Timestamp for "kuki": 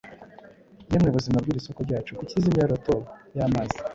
2.19-2.33